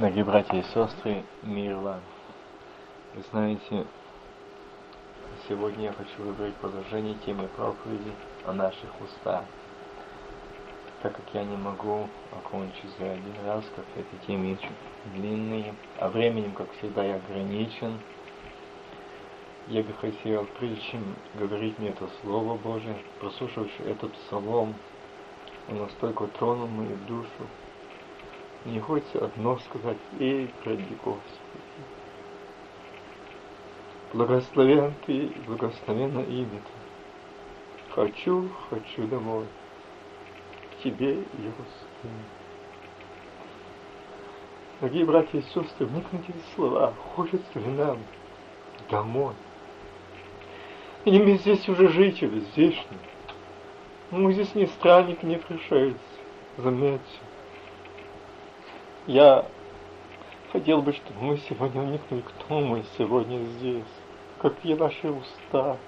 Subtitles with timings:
[0.00, 2.00] Дорогие братья и сестры, мир вам.
[3.14, 3.86] Вы знаете,
[5.46, 8.10] сегодня я хочу выбрать продолжение темы проповеди
[8.46, 9.44] о наших устах.
[11.02, 14.72] Так как я не могу окончить за один раз, как эти темы очень
[15.14, 18.00] длинные, а временем, как всегда, я ограничен,
[19.70, 24.74] я бы хотел, прежде чем говорить мне это Слово Божие, прослушавший этот псалом,
[25.68, 27.46] он настолько тронул мою душу,
[28.64, 31.24] мне хочется одно сказать, эй, ради Господи.
[34.12, 37.92] Благословен Ты, благословенно имя Ты.
[37.94, 39.46] Хочу, хочу домой.
[40.72, 42.24] К Тебе, Иерусалим.
[44.80, 46.92] Дорогие братья и сестры, вникните в слова.
[47.14, 47.98] Хочется ли нам
[48.90, 49.34] домой?
[51.04, 53.00] Или мы здесь уже жители, здешние?
[54.10, 55.98] Мы здесь не странник, не пришельцы.
[56.58, 57.18] Заметьте,
[59.06, 59.46] я
[60.52, 63.84] хотел бы, чтобы мы сегодня вникнули, кто мы сегодня здесь,
[64.42, 65.78] какие наши уста,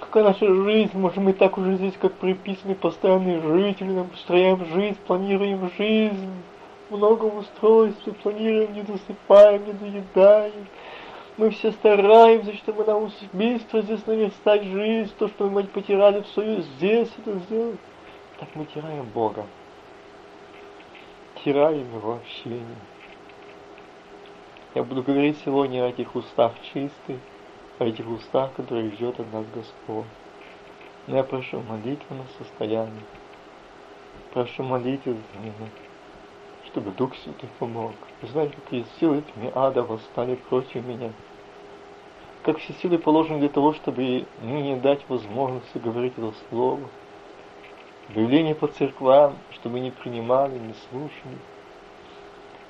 [0.00, 4.98] какая наша жизнь, может мы так уже здесь, как приписаны постоянные жители, нам строим жизнь,
[5.06, 6.30] планируем жизнь,
[6.90, 10.66] много устройств, планируем, не засыпаем, не доедаем.
[11.36, 16.62] Мы все стараемся, чтобы нам быстро здесь наверстать жизнь, то, что мы потеряли в свою
[16.62, 17.80] здесь, это сделать.
[18.38, 19.44] Так мы теряем Бога
[21.46, 22.76] стираем его общение.
[24.74, 27.20] Я буду говорить сегодня о этих устах чистых,
[27.78, 30.06] о этих устах, которые ждет от нас Господь.
[31.06, 33.04] Но я прошу молитвенное состояние.
[34.34, 35.70] Прошу молитвы за меня,
[36.76, 37.92] чтобы Дух Святой помог.
[38.20, 41.10] Знаете, какие силы тьмы ада восстали против меня.
[42.42, 46.82] Как все силы положены для того, чтобы мне не дать возможности говорить это слово
[48.10, 51.38] объявление по церквам, чтобы не принимали, не слушали.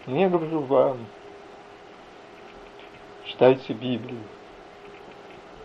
[0.06, 0.98] Но я говорю вам,
[3.24, 4.22] читайте Библию.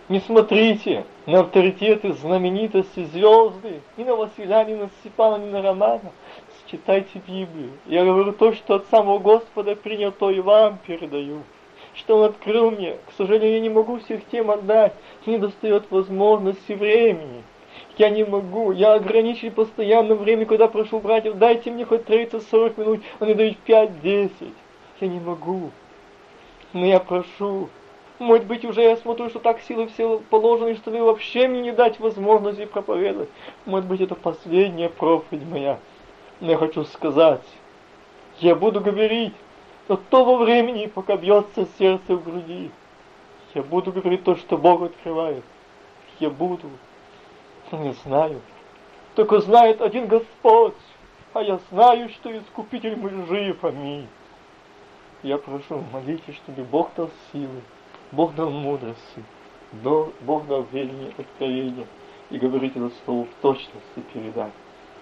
[0.10, 6.12] Не смотрите на авторитеты, знаменитости, звезды, ни на Василия, ни на Степана, ни на Романа.
[6.72, 7.72] Читайте Библию.
[7.86, 11.44] Я говорю то, что от самого Господа принял, то и вам передаю.
[11.94, 12.94] Что Он открыл мне.
[13.10, 14.94] К сожалению, я не могу всех тем отдать.
[15.26, 17.44] Не достает возможности времени.
[17.98, 23.02] Я не могу, я ограничен постоянно время, когда прошу братьев, дайте мне хоть 30-40 минут,
[23.20, 24.32] они дают 5-10.
[25.02, 25.72] Я не могу.
[26.72, 27.68] Но я прошу.
[28.18, 31.72] Может быть, уже я смотрю, что так силы все положены, что вы вообще мне не
[31.72, 33.30] дать возможности проповедовать.
[33.66, 35.78] Может быть, это последняя проповедь моя.
[36.42, 37.44] Но хочу сказать,
[38.40, 39.34] я буду говорить
[39.88, 42.72] до того времени, пока бьется сердце в груди.
[43.54, 45.44] Я буду говорить то, что Бог открывает.
[46.20, 46.68] Я буду
[47.72, 48.42] не знаю.
[49.16, 50.74] Только знает один Господь,
[51.34, 54.08] а я знаю, что Искупитель мой жив, аминь.
[55.24, 57.62] Я прошу, молитесь, чтобы Бог дал силы,
[58.12, 59.24] Бог дал мудрости,
[59.72, 61.86] Бог дал верение, откровение,
[62.32, 64.52] и говорить это слово в точности передать.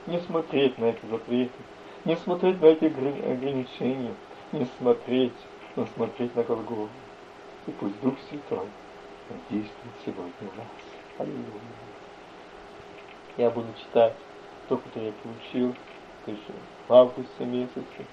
[0.08, 1.60] Не смотреть на эти запреты,
[2.06, 4.14] не смотреть на эти ограничения,
[4.52, 5.34] не смотреть,
[5.76, 6.90] но смотреть на Голгофу.
[7.68, 8.68] И пусть Дух Святой
[9.50, 10.68] действует сегодня в нас.
[11.20, 11.80] Аллилуйя
[13.40, 14.16] я буду читать
[14.68, 15.74] то, что я получил
[16.88, 18.06] в августе месяце.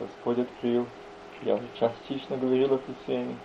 [0.00, 0.86] Господь открыл.
[1.42, 3.36] Я уже частично говорил этой теме.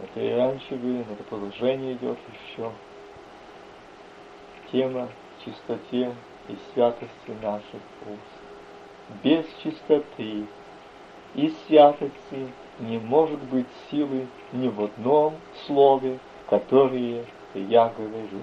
[0.00, 2.72] Это и раньше было, это продолжение идет еще.
[4.72, 5.08] Тема
[5.44, 6.12] чистоте
[6.48, 9.22] и святости наших уст.
[9.22, 10.46] Без чистоты
[11.34, 12.48] и святости
[12.80, 15.36] не может быть силы ни в одном
[15.66, 18.40] слове, которое я говорю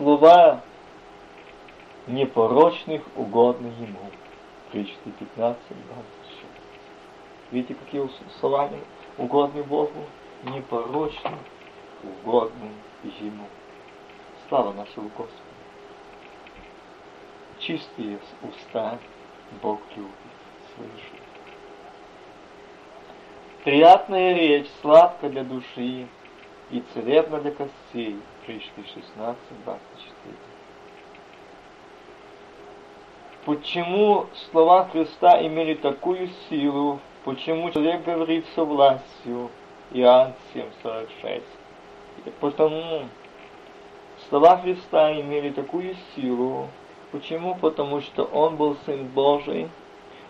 [0.00, 0.62] слова
[2.06, 4.10] непорочных угодны Ему.
[4.72, 5.58] Притчи 15, 26.
[7.50, 8.70] Видите, какие слова
[9.18, 10.06] угодны Богу?
[10.44, 11.36] Непорочны,
[12.02, 12.70] угодны
[13.20, 13.44] Ему.
[14.48, 15.49] Слава нашего Господа.
[17.70, 18.98] Чистые уста
[19.62, 20.10] Бог любит,
[20.74, 21.22] слышит.
[23.62, 26.08] Приятная речь, сладко для души
[26.72, 29.14] и целебна для костей, Пришли 16,
[29.64, 30.36] 24.
[33.44, 36.98] Почему слова Христа имели такую силу?
[37.24, 39.48] Почему человек говорит со властью?
[39.92, 41.44] Иоанн 7,46.
[42.40, 43.04] Потому
[44.28, 46.68] слова Христа имели такую силу.
[47.12, 47.54] Почему?
[47.56, 49.68] Потому что Он был Сын Божий.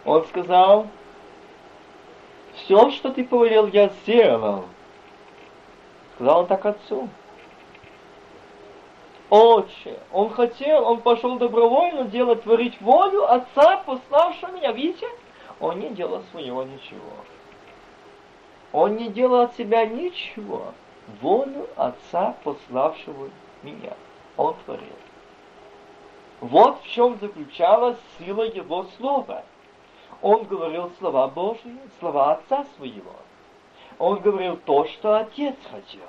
[0.04, 0.86] Он сказал,
[2.54, 4.64] все, что ты повелел, я сделал.
[6.14, 7.08] Сказал он так отцу.
[9.30, 14.72] Отче, он хотел, он пошел добровольно делать, творить волю Отца, пославшего меня.
[14.72, 15.06] Видите?
[15.60, 17.12] Он не делал своего ничего.
[18.72, 20.74] Он не делал от себя ничего.
[21.20, 23.30] Волю Отца, пославшего
[23.62, 23.92] меня.
[24.36, 24.86] Он творил.
[26.40, 29.44] Вот в чем заключалась сила Его Слова.
[30.22, 33.14] Он говорил слова Божьи, слова Отца Своего.
[33.98, 36.08] Он говорил то, что Отец хотел.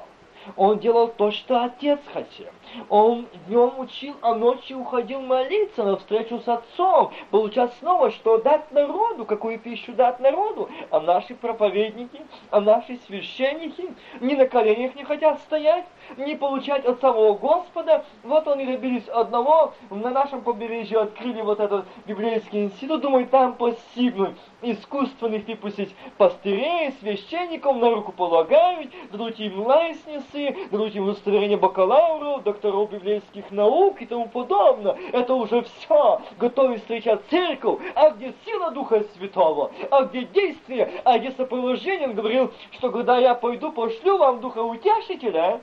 [0.55, 2.49] Он делал то, что отец хотел.
[2.89, 8.71] Он днем учил, а ночью уходил молиться на встречу с отцом, получать снова, что дать
[8.71, 10.69] народу, какую пищу дать народу.
[10.89, 15.85] А наши проповедники, а наши священники ни на коленях не хотят стоять,
[16.17, 18.05] не получать от самого Господа.
[18.23, 24.37] Вот они добились одного, на нашем побережье открыли вот этот библейский институт, думаю, там постигнуть
[24.61, 32.91] искусственных выпустить пастырей, священников, на руку полагают, дадут им лайснесы, дадут им удостоверение бакалавров, докторов
[32.91, 34.97] библейских наук и тому подобное.
[35.11, 36.21] Это уже все.
[36.37, 37.79] Готовы встречать церковь.
[37.95, 39.71] А где сила Духа Святого?
[39.89, 41.01] А где действие?
[41.03, 42.09] А где сопровождение?
[42.09, 45.61] Он говорил, что когда я пойду, пошлю вам Духа Утешителя.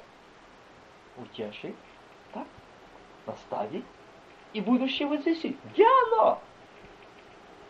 [1.16, 1.74] Утешить,
[2.32, 2.46] так,
[3.26, 3.84] наставить
[4.52, 5.56] и будущее возвестить.
[5.72, 6.38] Где оно?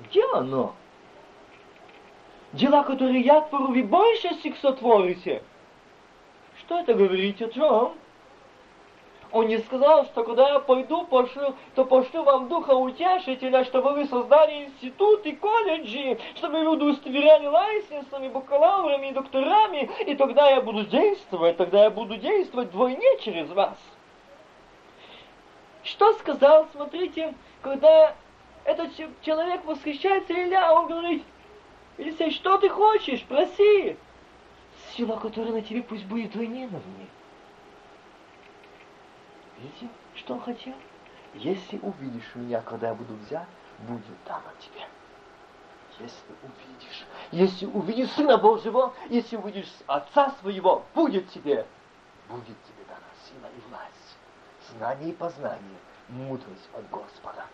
[0.01, 0.75] Где оно?
[2.53, 5.43] Дела, которые я творю, вы больше сих сотворите.
[6.61, 7.95] Что это говорит о чем?
[9.31, 14.07] Он не сказал, что когда я пойду, пошлю, то пошлю вам духа утешителя, чтобы вы
[14.07, 21.59] создали институты, колледжи, чтобы вы удостоверяли лайсенсами, бакалаврами и докторами, и тогда я буду действовать,
[21.59, 23.77] тогда я буду действовать вдвойне через вас.
[25.83, 28.15] Что сказал, смотрите, когда
[28.65, 28.91] этот
[29.23, 31.23] человек восхищается Илья, он говорит,
[31.99, 33.25] Елисей, что ты хочешь?
[33.25, 33.99] Проси.
[34.93, 37.09] Сила, которая на тебе, пусть будет вдвойне на мне.
[39.59, 40.75] Видите, что он хотел?
[41.35, 43.47] Если увидишь меня, когда я буду взят,
[43.81, 44.87] будет дано тебе.
[45.99, 51.67] Если увидишь, если увидишь Сына Божьего, если увидишь Отца Своего, будет тебе,
[52.29, 54.17] будет тебе дана сила и власть,
[54.71, 55.79] знание и познание,
[56.09, 57.45] мудрость от Господа.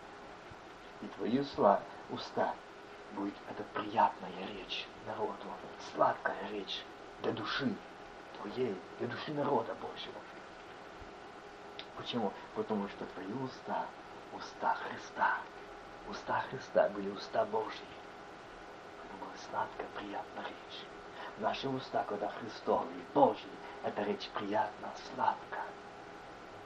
[1.01, 1.81] И твои уста,
[2.11, 2.53] уста
[3.15, 5.45] будет это приятная речь народу,
[5.93, 6.83] сладкая речь
[7.21, 7.73] для души
[8.37, 10.19] твоей, для души народа Божьего.
[11.97, 12.31] Почему?
[12.55, 13.85] Потому что твои уста,
[14.33, 15.37] уста Христа,
[16.09, 17.87] уста Христа были уста Божьи.
[19.05, 20.85] Это была сладкая, приятная речь.
[21.39, 23.49] Наши уста, когда Христовые, Божьи,
[23.83, 25.65] эта речь приятна, сладкая.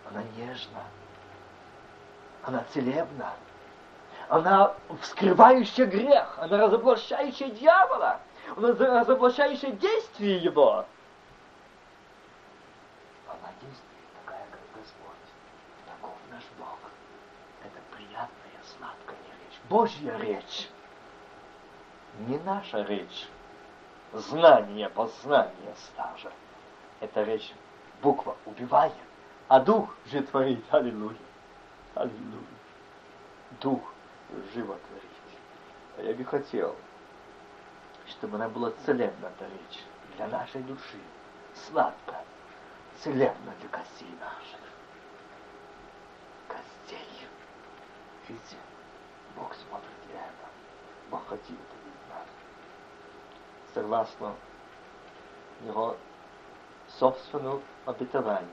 [0.10, 0.84] Она нежна,
[2.44, 3.34] она целебна,
[4.30, 8.20] она вскрывающая грех, она разоблачающая дьявола,
[8.56, 10.86] она разоблачающая действие его.
[13.28, 15.30] Она действует такая, как Господь.
[15.88, 16.78] Таков наш Бог.
[17.64, 19.60] Это приятная, сладкая речь.
[19.68, 20.70] Божья речь.
[22.28, 23.28] Не наша речь.
[24.14, 26.32] Знание, познание стажа.
[27.00, 27.52] Это речь
[28.02, 28.94] буква убивает,
[29.48, 30.64] а дух же творит.
[30.70, 31.18] Аллилуйя.
[31.96, 32.46] Аллилуйя.
[33.60, 33.82] Дух
[34.54, 35.10] живо творить.
[35.98, 36.76] А я бы хотел,
[38.08, 39.84] чтобы она была целебна, эта речь,
[40.16, 41.00] для нашей души,
[41.54, 42.24] сладко,
[43.02, 44.60] целебна для костей наших.
[46.48, 47.28] Костей.
[48.28, 48.58] Видите,
[49.36, 50.50] Бог смотрит и это.
[51.10, 51.90] Бог хотел это видеть.
[53.74, 54.36] Согласно
[55.66, 55.98] его
[56.98, 58.50] собственному обетованию,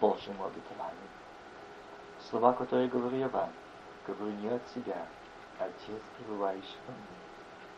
[0.00, 1.08] Божьему обетованию.
[2.28, 3.50] Слова, которые говорю я вам,
[4.08, 5.06] говорю не от себя,
[5.58, 7.18] Отец, пребывающий во мне,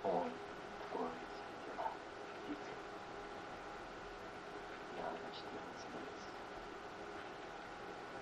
[0.04, 0.30] Он
[0.92, 1.12] творит
[1.66, 1.88] дела.
[2.46, 2.72] Видите?
[4.98, 5.30] Иоанна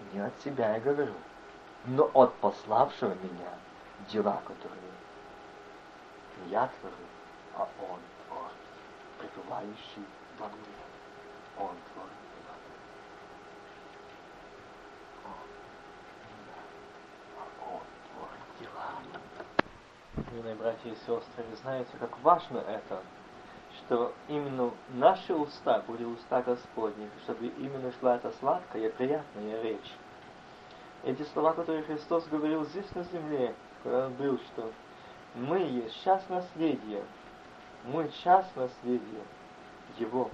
[0.00, 1.14] 14, Не от себя я говорю,
[1.86, 3.52] но от пославшего меня
[4.08, 4.80] дела, которые
[6.48, 6.94] я творю,
[7.56, 8.52] а Он творит,
[9.18, 10.06] пребывающий
[10.38, 10.56] во мне.
[11.58, 12.17] Он творит.
[20.32, 23.00] Милые братья и сестры, вы знаете, как важно это,
[23.78, 29.90] что именно наши уста были уста Господни, чтобы именно шла эта сладкая, приятная речь.
[31.04, 34.70] Эти слова, которые Христос говорил здесь на земле, когда Он был, что
[35.34, 37.04] мы есть часть наследия,
[37.84, 39.24] мы часть наследия
[39.96, 40.30] Его,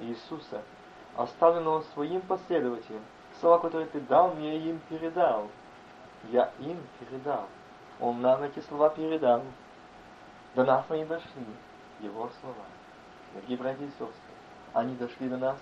[0.00, 0.62] Иисуса,
[1.16, 3.02] оставленного своим последователям.
[3.40, 5.48] Слова, которые Ты дал мне, я им передал.
[6.30, 7.48] Я им передал.
[8.00, 9.42] Он нам эти слова передал.
[10.54, 11.46] До нас они дошли,
[12.00, 12.64] его слова.
[13.34, 14.08] Дорогие братья и сестры,
[14.72, 15.58] они дошли до нас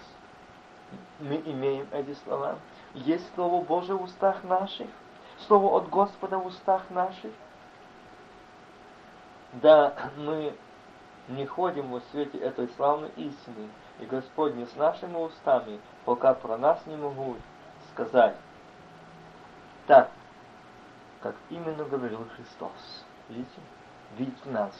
[1.19, 2.57] мы имеем эти слова.
[2.95, 4.89] Есть Слово Божие в устах наших,
[5.47, 7.33] Слово от Господа в устах наших.
[9.55, 10.55] Да, мы
[11.29, 13.69] не ходим во свете этой славной истины,
[14.01, 17.39] и Господь не с нашими устами, пока про нас не могут
[17.93, 18.37] сказать
[19.87, 20.11] так,
[21.21, 23.05] как именно говорил Христос.
[23.29, 23.61] Видите?
[24.17, 24.75] Видите нас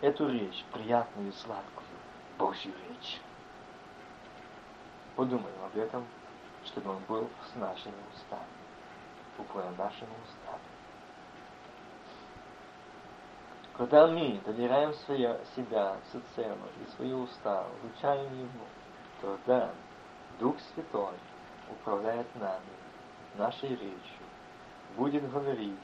[0.00, 1.86] эту речь, приятную и сладкую,
[2.38, 3.20] Божью речь.
[5.14, 6.04] Подумаем об этом,
[6.66, 8.42] чтобы он был с нашими устами,
[9.38, 10.60] буквально нашими устами.
[13.76, 18.64] Когда мы доверяем свое, себя всецело и свои уста, изучаем Его,
[19.20, 19.70] тогда
[20.38, 21.14] Дух Святой
[21.70, 22.62] управляет нами,
[23.36, 24.25] нашей речью,
[24.96, 25.78] будет говорить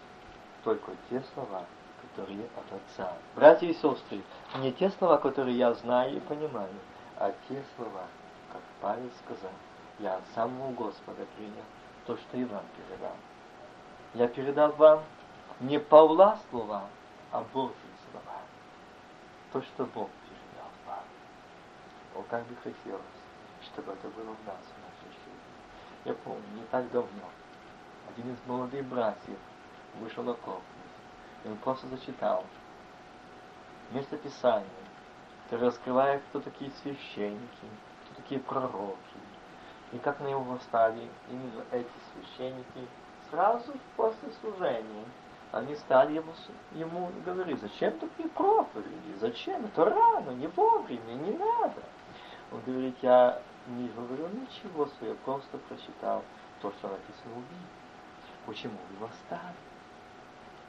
[0.64, 1.64] только те слова,
[2.02, 3.12] которые от Отца.
[3.34, 4.22] Братья и сестры,
[4.58, 6.72] не те слова, которые я знаю и понимаю,
[7.16, 8.06] а те слова,
[8.52, 9.52] как Павел сказал,
[9.98, 11.64] я от самого Господа принял
[12.06, 13.16] то, что и вам передал.
[14.14, 15.02] Я передал вам
[15.60, 16.84] не Павла слова,
[17.30, 17.74] а Божьи
[18.10, 18.38] слова.
[19.52, 21.04] То, что Бог передал вам.
[22.14, 23.02] О, как бы хотелось,
[23.62, 26.04] чтобы это было в нас, в нашей жизни.
[26.04, 27.28] Я помню, не так давно,
[28.16, 29.38] один из молодых братьев
[30.00, 30.62] вышел копну,
[31.44, 32.44] и он просто зачитал.
[33.92, 34.66] Место Писания,
[35.44, 37.66] который раскрывает, кто такие священники,
[38.04, 38.96] кто такие пророки,
[39.92, 42.88] и как на него восстали именно эти священники
[43.30, 45.04] сразу после служения.
[45.52, 46.32] Они стали ему,
[46.72, 51.82] ему говорить, зачем такие проповеди, зачем, это рано, не вовремя, не надо.
[52.50, 56.22] Он говорит, я не говорю ничего своего, просто прочитал
[56.62, 57.81] то, что написано в Библии.
[58.46, 59.54] Почему вы восстали?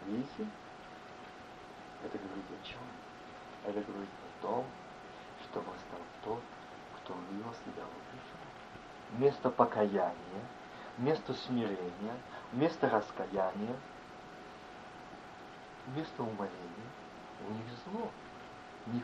[0.05, 0.47] Видите?
[2.03, 2.81] Это говорит о чем?
[3.65, 4.65] Это говорит о том,
[5.43, 6.41] что восстал тот,
[6.97, 9.17] кто вывел себя в.
[9.17, 10.43] Вместо покаяния,
[10.97, 12.17] вместо смирения,
[12.51, 13.75] вместо раскаяния–
[15.87, 16.89] вместо умоления
[17.47, 18.09] у них зло,
[18.87, 19.03] у них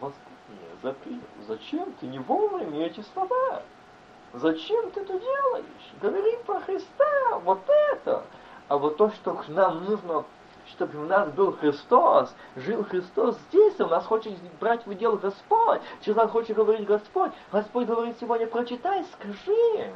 [0.00, 1.22] восстание, запрет.
[1.46, 3.62] Зачем ты не вовремя эти слова?
[4.32, 5.64] Зачем ты это делаешь?
[6.00, 7.60] Говори про Христа, вот
[7.92, 8.22] это.
[8.68, 10.24] А вот то, что нам нужно,
[10.68, 15.80] чтобы у нас был Христос, жил Христос здесь, у нас хочет брать в дело Господь.
[16.06, 17.32] Нас хочет говорить Господь.
[17.50, 19.92] Господь говорит сегодня, прочитай, скажи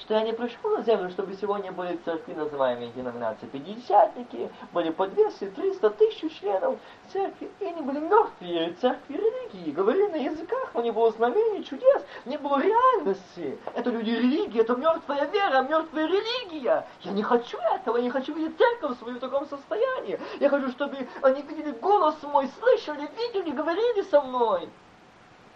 [0.00, 5.06] что я не пришел на землю, чтобы сегодня были церкви, называемые деноминации пятидесятники, были по
[5.06, 6.78] 200, 300, тысячу членов
[7.12, 12.02] церкви, и они были мертвые церкви религии, говорили на языках, но не было знамений, чудес,
[12.24, 13.58] не было реальности.
[13.74, 16.86] Это люди религии, это мертвая вера, мертвая религия.
[17.02, 20.20] Я не хочу этого, я не хочу видеть церковь свою в таком состоянии.
[20.40, 24.68] Я хочу, чтобы они видели голос мой, слышали, видели, говорили со мной.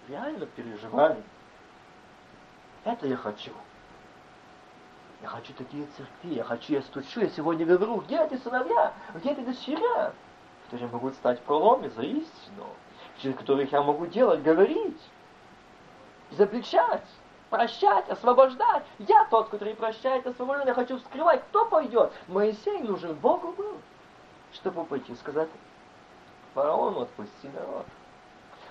[0.08, 1.22] Реально переживали.
[2.84, 3.52] Это я хочу.
[5.22, 9.30] Я хочу такие церкви, я хочу, я стучу, я сегодня говорю, где эти сыновья, где
[9.30, 10.12] эти дочеря,
[10.64, 12.66] которые могут стать проломе за истину,
[13.18, 15.00] через которых я могу делать, говорить,
[16.32, 17.04] запрещать,
[17.50, 18.84] прощать, освобождать.
[18.98, 22.12] Я тот, который прощает, освобождает, я хочу вскрывать, кто пойдет.
[22.26, 23.78] Моисей нужен Богу был,
[24.54, 25.48] чтобы пойти сказать
[26.52, 27.86] фараону, отпусти народ.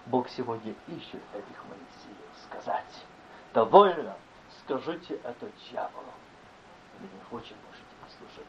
[0.05, 2.50] Бог сегодня ищет этих Моисеев.
[2.50, 3.05] Сказать,
[3.53, 4.15] довольно,
[4.65, 6.12] скажите это дьяволу
[7.03, 8.48] не хочем можете послушать.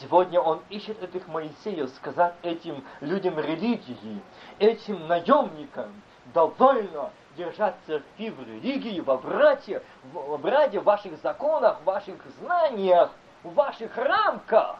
[0.00, 4.20] Сегодня он ищет этих Моисеев сказать этим людям религии,
[4.58, 9.82] этим наемникам, довольно держать церкви в религии, во брате,
[10.12, 13.10] в браде, в ваших законах, в ваших знаниях,
[13.42, 14.78] в ваших рамках.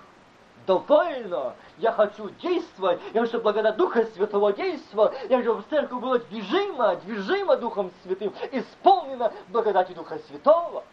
[0.66, 1.54] Довольно!
[1.76, 6.96] Я хочу действовать, я хочу, благодать Духа Святого действовала, я хочу, чтобы церковь была движима,
[6.96, 10.84] движима Духом Святым, исполнена благодати Духа Святого.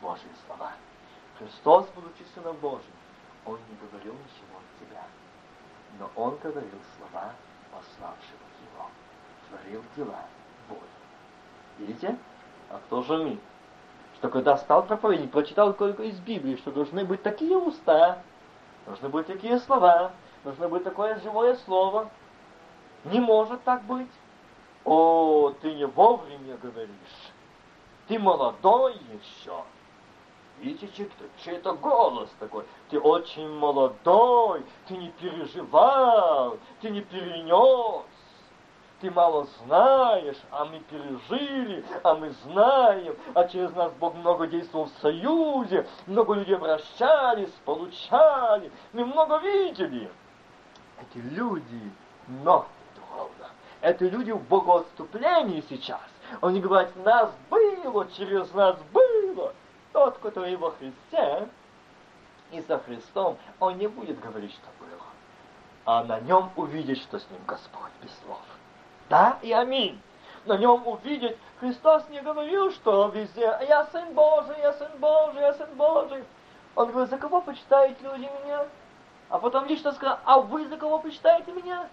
[0.00, 0.72] Божьи слова.
[1.42, 2.92] Христос, будучи Сыном Божьим,
[3.46, 5.04] Он не говорил ничего от себя,
[5.98, 7.32] но Он говорил слова
[7.72, 8.88] пославшего Его,
[9.48, 10.24] творил дела
[10.68, 10.82] Божьи.
[11.78, 12.16] Видите?
[12.70, 13.38] А кто же мы?
[14.16, 18.22] Что когда стал проповедник, прочитал только из Библии, что должны быть такие уста,
[18.86, 20.12] должны быть такие слова,
[20.44, 22.08] должно быть такое живое слово.
[23.04, 24.10] Не может так быть.
[24.84, 27.32] О, ты не вовремя говоришь.
[28.06, 29.64] Ты молодой еще.
[30.62, 31.08] Видите,
[31.44, 32.64] чей это голос такой?
[32.88, 38.04] Ты очень молодой, ты не переживал, ты не перенес.
[39.00, 44.84] Ты мало знаешь, а мы пережили, а мы знаем, а через нас Бог много действовал
[44.84, 50.08] в союзе, много людей обращались, получали, мы много видели.
[51.00, 51.92] Эти люди
[52.28, 53.50] мертвые духовно.
[53.80, 56.00] Это люди в богоотступлении сейчас.
[56.40, 59.52] Они говорят, нас было, через нас было.
[59.92, 61.48] Тот, который во Христе,
[62.50, 65.00] и со Христом, он не будет говорить, что было.
[65.84, 68.40] А на нем увидит, что с ним Господь без слов.
[69.08, 70.00] Да и аминь.
[70.44, 75.54] На нем увидит, Христос не говорил, что везде, я Сын Божий, я Сын Божий, я
[75.54, 76.24] Сын Божий.
[76.74, 78.66] Он говорит, за кого почитают люди меня?
[79.28, 81.88] А потом лично сказал, а вы за кого почитаете меня?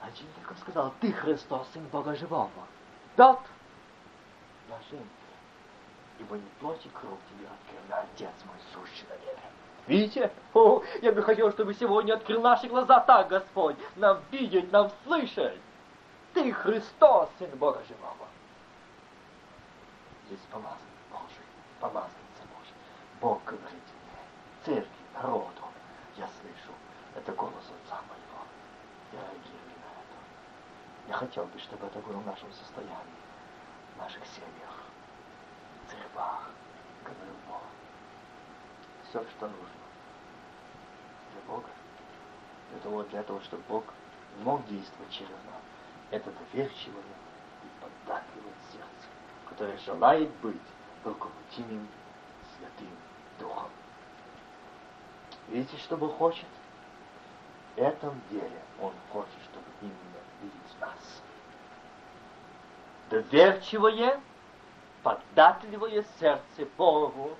[0.00, 2.50] Один только сказал, ты Христос, Сын Бога Живого.
[3.16, 3.38] Да,
[4.68, 5.06] блажен
[6.18, 9.42] ибо не плоть и кровь тебе открыл, Отец мой сущий на небе.
[9.86, 10.32] Видите?
[10.54, 15.60] О, я бы хотел, чтобы сегодня открыл наши глаза так, Господь, нам видеть, нам слышать.
[16.32, 18.28] Ты Христос, Сын Бога Живого.
[20.26, 20.78] Здесь помазан
[21.10, 21.44] Божий,
[21.80, 22.74] помазанница Божий.
[23.20, 25.62] Бог говорит мне, церкви, народу,
[26.16, 26.72] я слышу,
[27.14, 28.42] это голос Отца моего.
[29.12, 31.08] Я реагирую на это.
[31.08, 33.22] Я хотел бы, чтобы это было в нашем состоянии,
[33.94, 34.84] в наших семьях,
[35.86, 36.50] в церквах,
[37.02, 37.62] говорил Бог.
[39.08, 39.68] Все, что нужно
[41.32, 41.68] для Бога,
[42.70, 43.84] для того, для того, чтобы Бог
[44.40, 45.62] мог действовать через нас.
[46.10, 47.02] Это доверчивое
[47.62, 49.08] и поддакивает сердце,
[49.48, 50.56] которое желает быть
[51.04, 51.88] руководимым
[52.56, 52.90] Святым
[53.38, 53.70] Духом.
[55.48, 56.46] Видите, что Бог хочет?
[57.76, 61.22] В этом деле Он хочет, чтобы именно видеть нас.
[63.10, 64.20] Доверчивое,
[65.04, 67.36] податливое сердце Богу,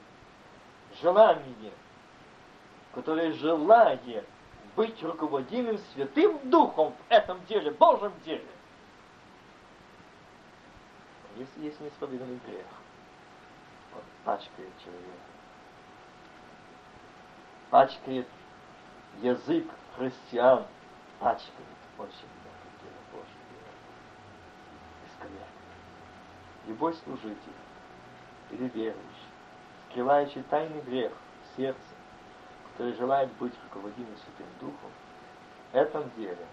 [1.03, 1.73] желание,
[2.95, 4.01] которое желает
[4.77, 8.47] быть руководимым Святым Духом в этом деле, Божьем деле.
[11.37, 12.67] Если есть неисповеданный грех,
[13.93, 15.35] он пачкает человека
[17.75, 18.29] пачкает
[19.21, 19.67] язык
[19.97, 20.65] христиан,
[21.19, 21.51] пачкает
[21.99, 23.67] очень много дела Божьего.
[25.09, 25.49] Исковеркает.
[26.67, 27.37] Любой служитель
[28.51, 29.29] или верующий,
[29.91, 31.79] скрывающий тайный грех в сердце,
[32.73, 34.91] который желает быть руководимым Святым Духом,
[35.73, 36.47] в этом деле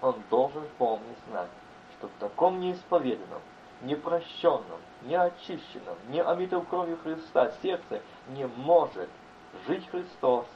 [0.00, 1.50] он должен помнить знать,
[1.98, 3.42] что в таком неисповеданном,
[3.82, 9.08] непрощенном, неочищенном, не омитом кровью Христа сердце не может
[9.66, 10.46] жить Христос,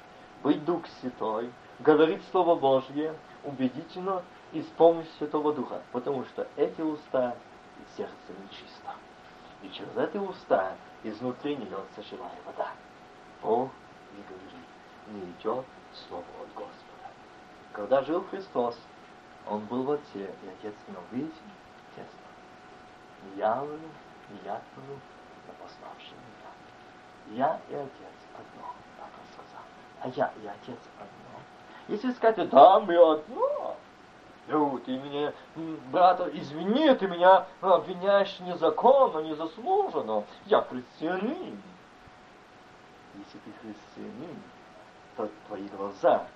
[0.42, 3.14] быть Дух Святой, говорить Слово Божье
[3.44, 7.36] убедительно и с помощью Святого Духа, потому что эти уста
[7.96, 8.94] сердце нечисто.
[9.62, 12.70] И через эти уста изнутри не льется живая вода.
[13.42, 13.70] Бог
[14.16, 14.66] не говорит,
[15.08, 15.64] не идет
[16.08, 17.10] Слово от Господа.
[17.72, 18.78] Когда жил Христос,
[19.46, 21.02] Он был в Отце, и Отец в Нем.
[21.10, 21.34] Видите?
[21.94, 22.10] Тесно.
[23.24, 23.78] Не я говорю,
[24.30, 25.00] не я говорю,
[25.46, 27.36] но пославший меня.
[27.36, 28.72] Я и Отец одно
[30.02, 31.40] а я и отец одно.
[31.88, 33.76] Если сказать, да, мы одно,
[34.48, 35.32] ну, ты меня,
[35.92, 40.24] брат, извини, ты меня обвиняешь незаконно, незаслуженно.
[40.46, 41.62] Я христианин.
[43.14, 44.42] Если ты христианин,
[45.16, 46.26] то твои глаза,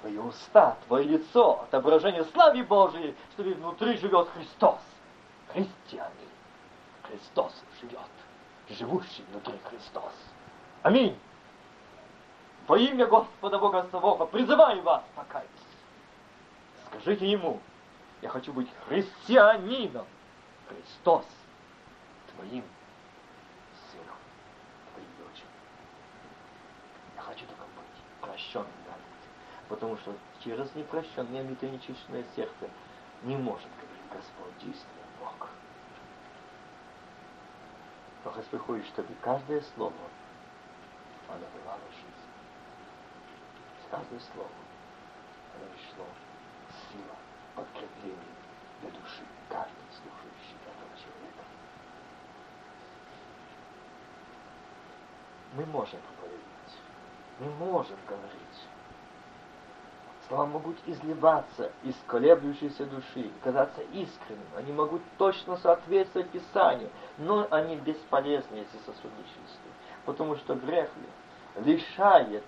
[0.00, 4.80] твои уста, твое лицо, отображение славы Божией, что внутри живет Христос.
[5.52, 6.10] Христианин.
[7.04, 7.98] Христос живет.
[8.70, 10.12] Живущий внутри Христос.
[10.82, 11.16] Аминь.
[12.66, 15.61] Во имя Господа Бога Савоха призываю вас, покайтесь.
[16.92, 17.60] Скажите ему,
[18.20, 20.06] я хочу быть христианином.
[20.68, 21.26] Христос
[22.34, 22.64] твоим
[23.90, 24.16] сыном,
[24.92, 25.50] твоим дочерью.
[27.16, 29.68] Я хочу только быть прощенным дарить.
[29.68, 32.70] Потому что через непрощенное, нечищенное сердце
[33.22, 35.48] не может, говорить Господь, действует Бог.
[38.24, 39.92] Но Господь хочет, чтобы каждое слово,
[41.28, 42.22] оно было жизнь
[43.92, 44.48] каждое слово,
[45.54, 46.06] оно шло
[46.88, 47.14] сила,
[47.54, 48.16] подкрепление
[48.80, 51.44] для души каждого слушающего этого человека.
[55.52, 56.40] Мы можем говорить,
[57.38, 58.38] мы можем говорить.
[60.28, 64.46] Слова могут изливаться из колеблющейся души, казаться искренним.
[64.56, 66.88] Они могут точно соответствовать Писанию,
[67.18, 69.74] но они бесполезны, если сосудничествуют.
[70.06, 70.88] Потому что грех
[71.56, 72.44] лишает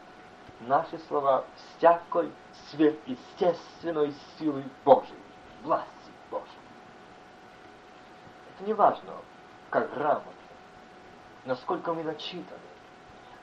[0.61, 1.45] наши слова
[1.77, 2.33] всякой
[2.71, 5.23] сверхъестественной силой Божией,
[5.63, 5.91] власти
[6.31, 6.49] Божией.
[8.55, 9.13] Это не важно,
[9.69, 10.33] как грамотно,
[11.45, 12.61] насколько мы начитаны,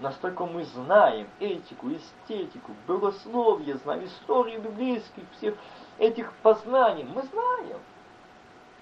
[0.01, 5.55] настолько мы знаем этику, эстетику, богословие, знаем историю библейских, всех
[5.97, 7.03] этих познаний.
[7.03, 7.79] Мы знаем.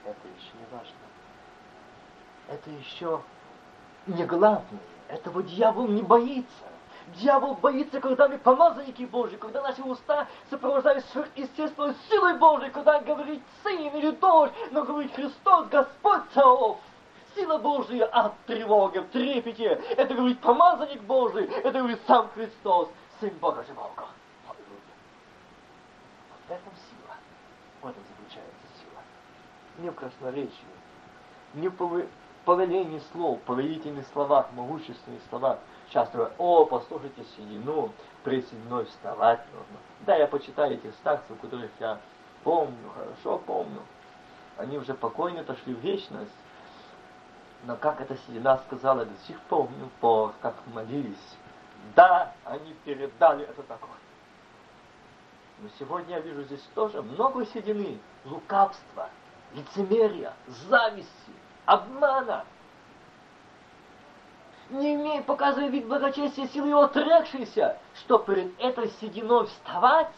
[0.05, 0.93] Это еще не важно.
[2.47, 3.21] Это еще
[4.07, 4.79] не главное.
[5.07, 6.65] Этого дьявол не боится.
[7.15, 13.41] Дьявол боится, когда мы помазанники Божьи, когда наши уста сопровождают сверхъестественной силой Божьей, когда говорит
[13.63, 16.77] Сын или Дочь, но говорит Христос, Господь Саов.
[17.39, 19.81] Сила Божья от тревоги, в трепете.
[19.95, 22.89] Это говорит помазанник Божий, это говорит сам Христос,
[23.21, 23.93] Сын Бога живого.
[24.45, 24.57] Вот
[26.47, 27.15] в этом сила.
[27.81, 29.01] В этом заключается сила.
[29.77, 30.51] Не в красноречии,
[31.53, 32.07] не в
[32.43, 35.59] повелении слов, повелительных словах, могущественных словах.
[35.91, 39.77] Часто говорят, о, послушайте седину, при сединой вставать нужно.
[40.01, 41.99] Да, я почитаю этих старцев, которых я
[42.43, 43.81] помню, хорошо помню.
[44.57, 46.31] Они уже покойно отошли в вечность.
[47.63, 51.37] Но как эта седина сказала, до сих помню, по, как молились.
[51.95, 53.97] Да, они передали это такое.
[55.59, 59.09] Но сегодня я вижу здесь тоже много седины, лукавства,
[59.53, 61.33] лицемерия, зависти,
[61.65, 62.45] обмана.
[64.69, 70.13] Не имея, показывая вид благочестия силы его отрекшийся, что перед этой сединой вставать,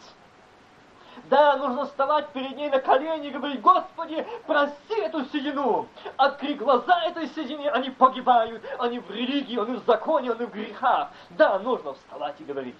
[1.24, 5.88] да, нужно вставать перед ней на колени и говорить, Господи, прости эту седину.
[6.16, 11.10] Открой глаза этой седине, они погибают, они в религии, они в законе, они в грехах.
[11.30, 12.74] Да, нужно вставать и говорить.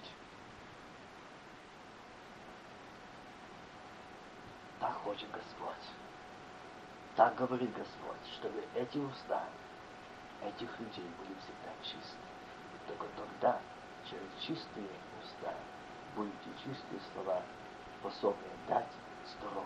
[4.79, 5.73] Так хочет Господь.
[7.15, 9.43] Так говорит Господь, чтобы эти уста
[10.45, 12.17] этих людей были всегда чисты.
[12.87, 13.59] Только тогда,
[14.09, 14.89] через чистые
[15.23, 15.53] уста,
[16.15, 17.41] будете чистые слова
[18.03, 18.91] способны дать
[19.25, 19.63] здоровье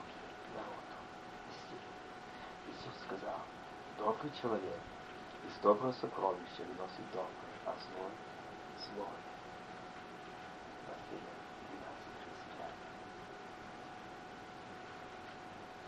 [0.54, 0.94] народу
[2.66, 3.40] и Иисус сказал,
[3.98, 4.80] добрый человек
[5.44, 8.12] из доброго сокровища выносит доброе, а злой–
[8.94, 9.10] злое.
[10.86, 11.20] Матфея
[12.46, 12.76] 12,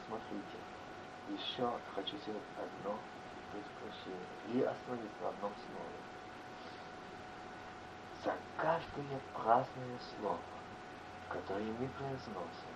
[0.07, 0.57] Смотрите,
[1.29, 2.97] еще хочу сделать одно
[3.51, 5.99] предупреждение и остановиться на одном слове.
[8.23, 10.39] За каждое праздное слово
[11.29, 12.73] которые мы произносим,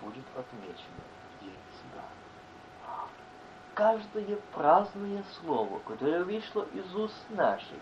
[0.00, 1.02] будет отмечено
[1.38, 2.04] в день суда.
[3.74, 7.78] Каждое праздное слово, которое вышло из уст наших,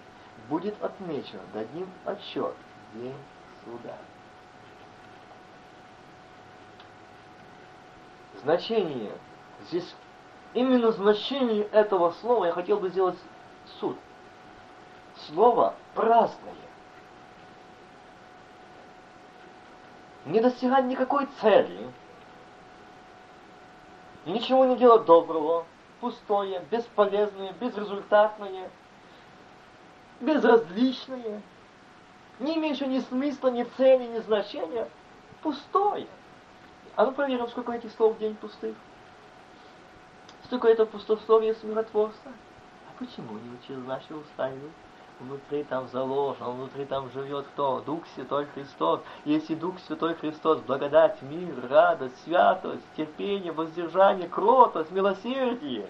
[0.49, 2.55] будет отмечено, дадим отчет
[2.93, 3.17] в день
[3.65, 3.97] суда.
[8.43, 9.13] Значение,
[9.67, 9.95] здесь
[10.55, 13.19] именно значение этого слова я хотел бы сделать
[13.81, 13.97] суд.
[15.27, 16.68] Слово праздное.
[20.29, 21.91] Не достигать никакой цели,
[24.27, 25.65] ничего не делать доброго,
[26.01, 28.71] пустое, бесполезное, безрезультатное,
[30.21, 31.43] безразличное,
[32.41, 34.89] не имеющее ни смысла, ни цели, ни значения,
[35.43, 36.07] пустое.
[36.95, 38.77] А ну проверим, сколько этих слов в день пустых.
[40.45, 42.33] Сколько это пустословие смиротворства.
[42.89, 44.51] А почему не через наши уста?
[45.21, 47.81] Внутри там заложен, внутри там живет кто?
[47.81, 49.01] Дух Святой Христос.
[49.25, 55.89] Если Дух Святой Христос, благодать, мир, радость, святость, терпение, воздержание, кротость, милосердие.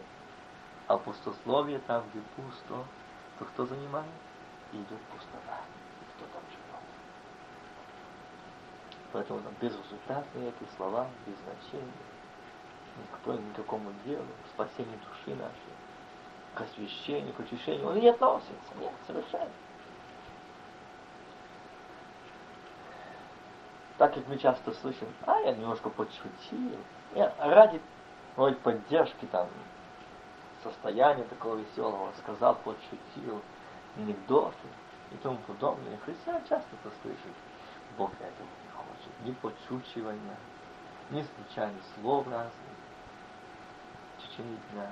[0.87, 2.85] А пустословие там, где пусто,
[3.39, 4.07] то кто занимает?
[4.73, 5.61] Идет пустота.
[6.17, 6.83] Кто там живет?
[9.13, 11.93] Поэтому там безрезультатные эти слова, без значения.
[12.97, 15.78] Никто никакому делу, спасению души нашей
[16.55, 18.75] к освящению, к очищению, он не относится.
[18.81, 19.51] Нет, совершенно.
[23.99, 26.79] Так как мы часто слышим, а я немножко подшутил,
[27.15, 27.81] я ради
[28.37, 29.49] ой, поддержки там
[30.63, 33.43] состояния такого веселого сказал, подшутил,
[33.97, 34.69] анекдоты
[35.13, 35.99] и тому подобное.
[36.05, 37.37] Христиан часто это слышит.
[37.97, 39.25] Бог этого не хочет.
[39.25, 40.37] Ни подшучивания,
[41.11, 42.53] ни случайных слов разных
[44.17, 44.91] в течение дня.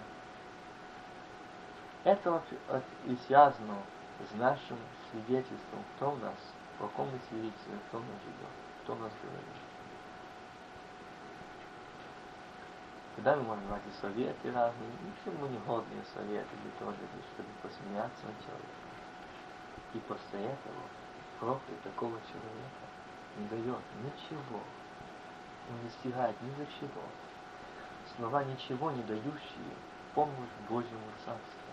[2.06, 2.40] Это
[3.26, 3.82] связано
[4.30, 4.78] с нашим
[5.10, 6.38] свидетельством, кто у нас,
[6.78, 9.58] в каком мы свидетельстве, кто у нас живет, кто у нас говорит.
[13.16, 16.92] Когда мы можем давать и советы разные, ни к чему не годные советы для того,
[16.92, 18.86] чтобы посмеяться над человеком.
[19.94, 20.82] И после этого
[21.40, 22.86] проклят такого человека
[23.36, 24.60] не дает ничего,
[25.70, 27.02] не достигает ни за чего.
[28.14, 29.74] Слова ничего не дающие
[30.14, 31.65] помощь Божьему Царству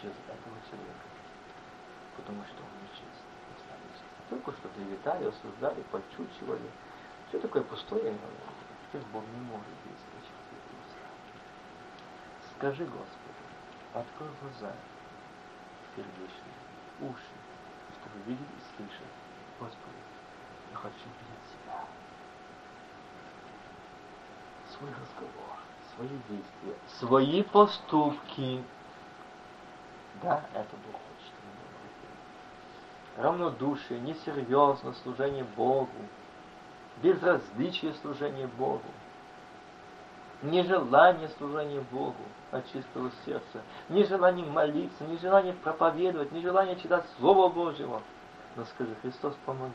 [0.00, 1.06] через этого человека,
[2.16, 3.20] потому что он нечист.
[4.30, 6.70] Только что клеветали, осуждали, подчучивали.
[7.28, 8.16] Все такое пустое,
[8.86, 10.30] теперь Бог не может действовать.
[12.56, 13.40] Скажи Господу,
[13.94, 14.72] открой глаза
[15.96, 16.60] сердечные,
[17.00, 17.34] уши,
[17.98, 19.14] чтобы видеть и слышать.
[19.58, 20.00] Господи,
[20.70, 21.84] я хочу видеть себя.
[24.76, 25.56] Свой разговор,
[25.94, 28.62] свои действия, свои поступки,
[30.22, 31.48] да, это Бог хочет, чтобы
[33.16, 35.88] мы равнодушие, несерьезно служение Богу,
[37.02, 38.82] безразличие служения Богу,
[40.42, 48.02] нежелание служения Богу от чистого сердца, нежелание молиться, нежелание проповедовать, нежелание читать Слово Божьего.
[48.56, 49.72] Но скажи, Христос, помоги,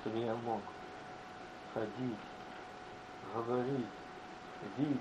[0.00, 0.60] чтобы я мог
[1.74, 2.18] ходить,
[3.34, 3.86] говорить,
[4.78, 5.00] видеть,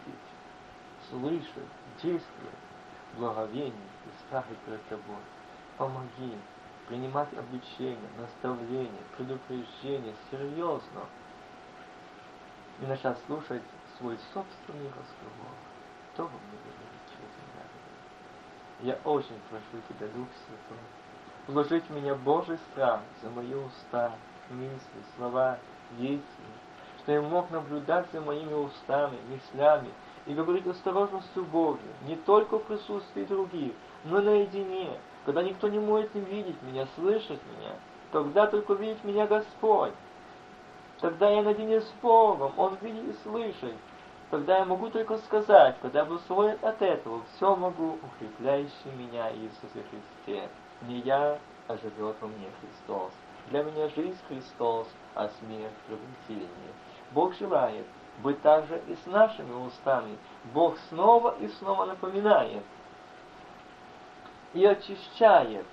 [1.09, 1.69] слышать,
[2.01, 2.55] действовать,
[3.17, 3.94] благовение
[4.27, 5.21] страхе перед Тобой.
[5.77, 6.37] Помоги
[6.87, 11.01] принимать обличение, наставление, предупреждение серьезно
[12.81, 13.63] и начать слушать
[13.97, 15.53] свой собственный разговор.
[16.13, 17.31] Кто вам не говорит через
[18.83, 18.93] меня?
[18.93, 20.83] Я очень прошу Тебя, Дух Святой,
[21.47, 24.11] вложить в меня Божий страх за мои уста,
[24.49, 25.57] мысли, слова,
[25.97, 26.21] действия,
[26.99, 29.91] что я мог наблюдать за моими устами, мыслями
[30.25, 33.73] и говорить осторожностью Божией, не только в присутствии других,
[34.05, 37.73] но наедине, когда никто не может не видеть меня, слышать меня,
[38.11, 39.93] тогда только видит меня Господь.
[40.99, 43.75] Тогда я наедине с Богом, Он видит и слышит.
[44.31, 50.49] Тогда я могу только сказать, когда свой от этого, все могу, укрепляющий меня Иисусе Христе.
[50.81, 53.11] Не я, а живет во мне Христос.
[53.49, 56.73] Для меня жизнь Христос, а смерть приобретение.
[57.11, 57.85] Бог желает
[58.19, 60.17] быть также и с нашими устами.
[60.53, 62.63] Бог снова и снова напоминает
[64.55, 65.65] и очищает,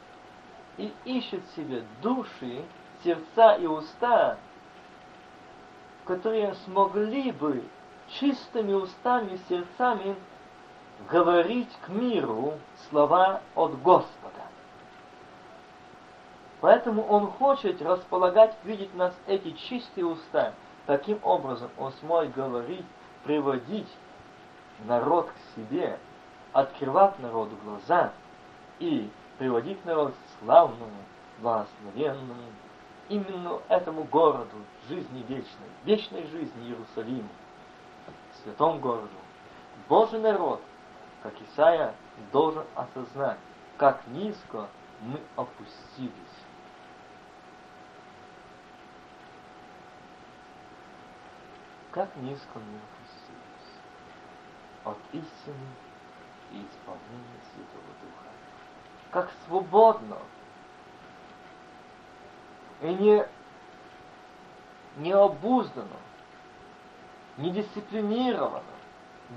[0.76, 2.64] и ищет себе души,
[3.02, 4.38] сердца и уста,
[6.04, 7.64] которые смогли бы
[8.08, 10.16] чистыми устами и сердцами
[11.08, 12.54] говорить к миру
[12.90, 14.42] слова от Господа.
[16.60, 20.54] Поэтому Он хочет располагать, видеть нас эти чистые уста.
[20.86, 22.84] Таким образом Он сможет говорить,
[23.24, 23.88] приводить
[24.84, 25.98] народ к себе,
[26.52, 28.12] открывать народу глаза
[28.78, 30.90] и приводить народ к славному,
[31.40, 32.34] благословенному,
[33.08, 34.56] именно этому городу
[34.88, 37.28] жизни вечной, вечной жизни Иерусалиму
[38.42, 39.08] святом городу.
[39.88, 40.60] Божий народ,
[41.22, 41.94] как Исаия,
[42.32, 43.38] должен осознать,
[43.76, 44.68] как низко
[45.00, 46.12] мы опустились.
[51.92, 53.72] Как низко мы опустились
[54.84, 55.68] от истины
[56.52, 58.30] и исполнения Святого Духа.
[59.10, 60.16] Как свободно
[62.80, 63.28] и не
[64.96, 65.96] необузданно
[67.36, 68.62] недисциплинированно,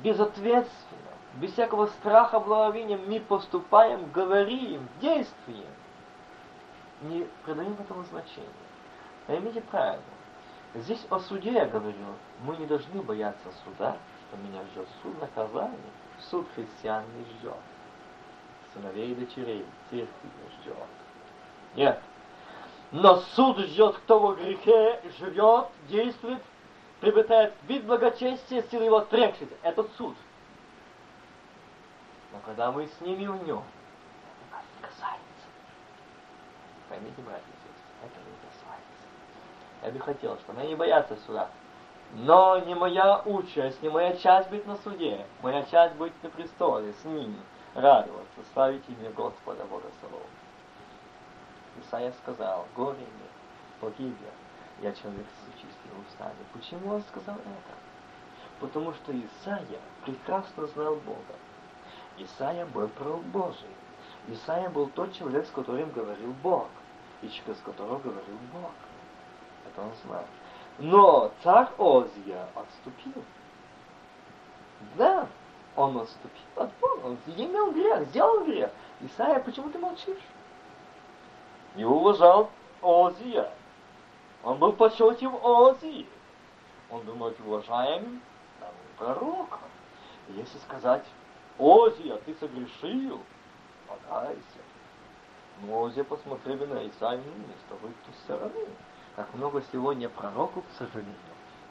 [0.01, 5.73] безответственно, без всякого страха благовения мы поступаем, говорим, действуем,
[7.01, 8.47] не придаем этому значения.
[9.27, 10.03] Поймите правильно,
[10.81, 11.95] здесь о суде я говорю,
[12.43, 15.77] мы не должны бояться суда, что меня ждет суд наказание,
[16.29, 17.57] суд христиан не ждет,
[18.73, 20.77] сыновей и дочерей, церкви не ждет.
[21.75, 22.01] Нет.
[22.91, 26.41] Но суд ждет, кто во грехе живет, действует,
[26.99, 29.49] приобретает вид благочестия, силы его отрекшись.
[29.63, 30.15] Это суд.
[32.31, 33.63] Но когда мы с ними в нем,
[34.49, 35.19] это нас не касается.
[36.89, 38.85] Поймите, братья и сестры, это не касается.
[39.85, 41.47] Я бы хотел, чтобы они не боятся суда.
[42.13, 45.25] Но не моя участь, не моя часть быть на суде.
[45.43, 47.37] Моя часть быть на престоле с ними,
[47.75, 50.25] радоваться, славить имя Господа Бога Солова.
[51.81, 53.29] Исайя сказал, горе мне,
[53.79, 54.15] погибель,
[54.81, 56.33] я человек с чистыми устами.
[56.53, 57.75] Почему он сказал это?
[58.59, 61.35] Потому что Исаия прекрасно знал Бога.
[62.17, 63.75] Исаия был пророк Божий.
[64.29, 66.69] Исаия был тот человек, с которым говорил Бог,
[67.21, 68.71] и через которого говорил Бог.
[69.75, 70.25] Это он знал.
[70.79, 73.23] Но царь Озия отступил.
[74.95, 75.27] Да,
[75.75, 78.69] он отступил от Бога, он имел грех, сделал грех.
[79.01, 80.21] Исаия, почему ты молчишь?
[81.75, 82.49] Не уважал
[82.81, 83.51] Озия.
[84.43, 86.07] Он был почетен Озии.
[86.89, 88.21] Он был уважаемым
[88.97, 89.59] пророком.
[90.29, 91.05] Если сказать,
[91.57, 93.21] Озия, ты согрешил,
[93.87, 94.39] подайся.
[95.61, 97.23] Но Озия посмотрели на Исаию
[97.65, 98.67] с тобой в ту сторону.
[99.15, 101.15] Как много сегодня пророков, к сожалению,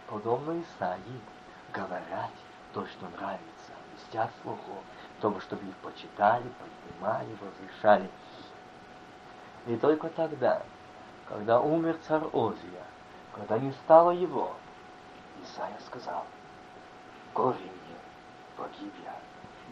[0.09, 1.21] подобно Исаии,
[1.75, 2.31] говорят
[2.73, 4.83] то, что нравится, вестят слуху,
[5.19, 8.11] чтобы, чтобы их почитали, поднимали, возвышали.
[9.67, 10.63] И только тогда,
[11.29, 12.85] когда умер царь Озия,
[13.35, 14.55] когда не стало его,
[15.43, 16.25] Исаия сказал,
[17.35, 17.97] «Горе мне,
[18.57, 19.17] погиб я,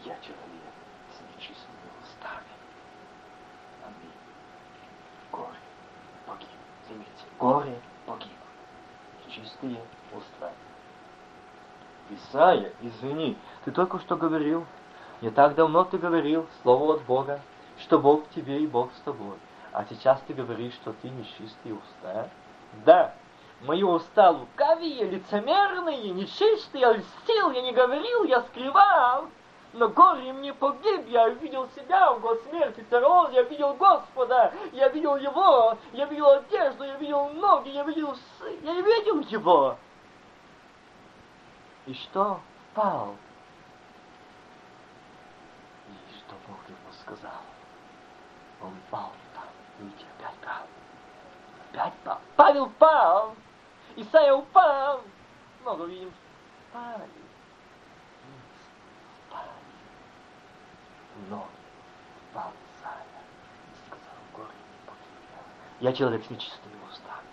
[0.04, 0.74] я человек
[1.11, 2.52] с нечистыми устами».
[3.82, 4.12] Аминь.
[5.30, 5.58] Горе,
[6.26, 6.48] погиб.
[7.42, 7.76] Горе,
[8.07, 8.31] погиб.
[9.26, 9.81] Нечистые
[10.14, 10.52] уста.
[12.09, 14.64] Исаия, извини, ты только что говорил,
[15.20, 17.40] не так давно ты говорил слово от Бога,
[17.81, 19.37] что Бог тебе и Бог с тобой.
[19.72, 22.28] А сейчас ты говоришь, что ты нечистые уста?
[22.85, 23.12] Да,
[23.62, 29.26] мои уста лукавые, лицемерные, нечистые, я льстил, я не говорил, я скрывал.
[29.72, 34.88] Но горе мне погиб, я видел себя в год смерти Террор, я видел Господа, я
[34.88, 38.14] видел Его, я видел одежду, я видел ноги, я видел,
[38.62, 39.78] я видел Его.
[41.87, 42.40] И что?
[42.74, 43.16] Пал.
[45.88, 47.40] И что Бог ему сказал?
[48.61, 49.44] Он пал там.
[49.78, 50.66] Видите, опять пал.
[51.70, 52.20] Опять пал.
[52.37, 53.35] Павел пал.
[53.96, 55.00] Исайя упал.
[55.62, 56.12] Много видим.
[56.72, 57.21] Пали.
[61.29, 61.46] Но
[62.33, 62.35] и
[63.87, 65.03] сказал, горе не погиб
[65.81, 65.92] я.
[65.92, 67.33] человек с нечистыми устами.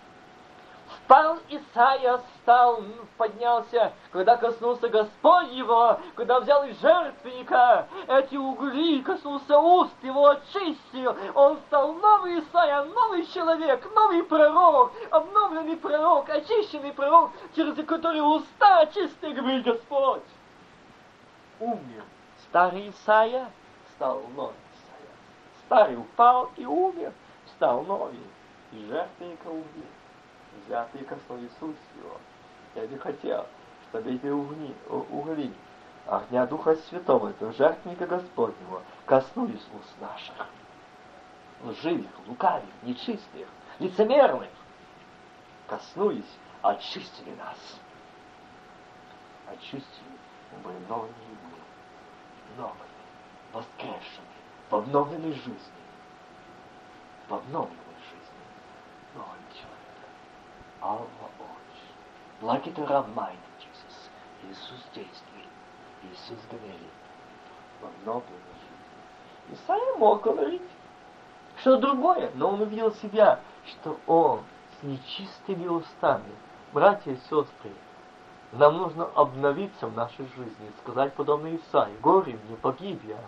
[1.04, 2.82] Впал Исаия, стал,
[3.16, 11.16] поднялся, когда коснулся Господь его, когда взял из жертвенника эти угли, коснулся уст, его очистил.
[11.34, 18.86] Он стал новый Исаия, новый человек, новый пророк, обновленный пророк, очищенный пророк, через который уста
[18.86, 20.22] чистые, говорит Господь.
[21.58, 22.04] Умер
[22.50, 23.50] старый Исаия,
[24.00, 24.54] стал новый
[25.66, 27.12] Старый упал и умер,
[27.54, 28.18] стал новый.
[28.72, 29.84] И жертвенника убил.
[30.64, 32.16] Взятый коснул Иисус его.
[32.74, 33.46] Я бы хотел,
[33.88, 35.52] чтобы эти угли, угли
[36.06, 40.46] огня Духа Святого, этого жертвенника Господнего, коснулись уст наших.
[41.62, 43.48] Лживых, лукавых, нечистых,
[43.80, 44.48] лицемерных.
[45.68, 47.58] Коснулись, очистили нас.
[49.46, 50.16] Очистили,
[50.64, 51.06] мы людьми.
[52.56, 52.89] Новыми
[53.52, 54.26] воскресшими
[54.70, 55.82] в обновленной жизни,
[57.28, 57.76] в обновленной
[58.10, 59.14] жизни.
[59.14, 60.06] Нового человека.
[60.82, 64.10] Our Lord, like it reminded Jesus,
[64.48, 65.48] Иисус действует,
[66.04, 66.76] Иисус говорит.
[67.80, 69.54] В обновленной жизни.
[69.54, 70.62] Исайя мог говорить
[71.60, 74.40] что другое, но он увидел себя, что он
[74.78, 76.32] с нечистыми устами.
[76.72, 77.72] Братья и сестры,
[78.52, 83.18] нам нужно обновиться в нашей жизни, сказать подобно Исаии, горе мне, погиб я,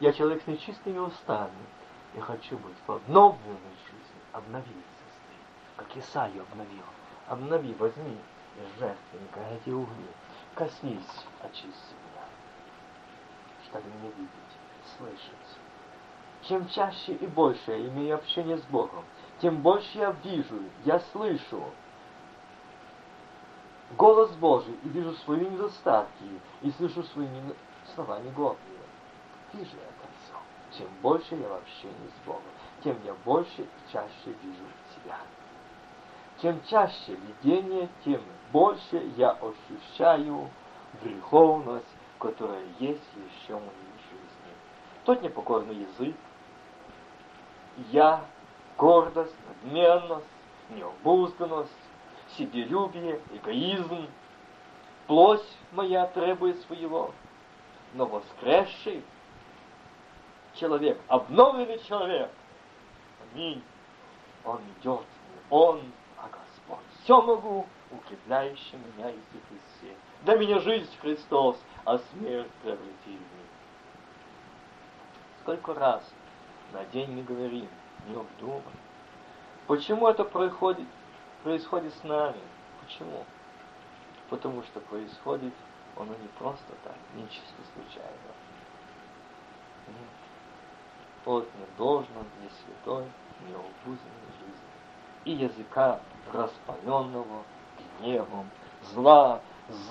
[0.00, 1.66] я человек с нечистыми устами.
[2.14, 4.22] Я хочу быть в обновленной жизни.
[4.32, 5.36] Обнови, сестры,
[5.76, 6.84] как Исаию обновил.
[7.26, 8.18] Обнови, возьми
[8.78, 10.06] жертвенника эти угли.
[10.54, 12.24] Коснись, очисти меня.
[13.66, 15.58] Чтобы меня видеть, слышать.
[16.42, 19.04] Чем чаще и больше я имею общение с Богом,
[19.40, 21.62] тем больше я вижу, я слышу
[23.96, 26.24] голос Божий и вижу свои недостатки,
[26.62, 27.28] и слышу свои
[27.94, 28.77] слова негодные
[29.52, 30.78] вижу это все.
[30.78, 32.42] Чем больше я в общении с Богом,
[32.82, 35.18] тем я больше и чаще вижу себя.
[36.40, 40.48] Чем чаще видение, тем больше я ощущаю
[41.02, 41.86] греховность,
[42.18, 44.52] которая есть еще в моей жизни.
[45.04, 46.14] Тот непокорный язык,
[47.90, 48.24] я,
[48.76, 50.26] гордость, надменность,
[50.70, 51.72] необузданность,
[52.36, 54.06] себелюбие, эгоизм,
[55.06, 57.12] плоть моя требует своего,
[57.94, 59.02] но воскресший
[60.58, 62.30] человек, обновленный человек.
[63.32, 63.62] Аминь.
[64.44, 65.04] Он идет,
[65.50, 65.82] он,
[66.16, 66.84] а Господь.
[67.02, 69.96] Все могу, укрепляющий меня Иисус Христе.
[70.22, 73.20] Да меня жизнь Христос, а смерть приобретили.
[75.42, 76.02] Сколько раз
[76.72, 77.68] на день мы говорим,
[78.06, 78.62] не обдумай.
[79.66, 80.86] Почему это происходит,
[81.42, 82.40] происходит с нами?
[82.84, 83.24] Почему?
[84.30, 85.54] Потому что происходит
[85.96, 88.12] оно не просто так, не чисто случайно.
[89.88, 90.17] Нет
[91.36, 93.04] недолжного, не святой,
[93.46, 94.68] не обузенной жизни,
[95.24, 96.00] и языка
[96.32, 97.44] распаленного
[97.98, 98.48] гневом,
[98.82, 99.40] зла,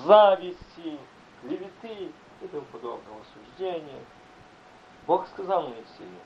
[0.05, 0.97] зависти,
[1.41, 4.01] клеветы и тому подобного суждения.
[5.05, 6.19] Бог сказал Моисею,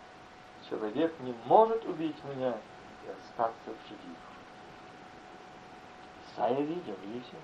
[0.69, 2.57] человек не может убить меня
[3.05, 4.17] и остаться в живых.
[6.25, 7.35] Исайя видел, видите?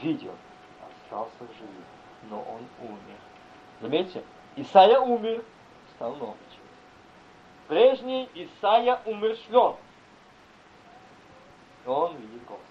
[0.00, 0.34] Видел,
[0.80, 1.84] остался в живых,
[2.30, 3.18] но он умер.
[3.80, 4.22] Заметьте,
[4.56, 5.44] Исайя умер,
[6.12, 6.36] человек.
[7.68, 9.76] Прежний Исаия умершлен.
[11.86, 12.64] Он видит Господа.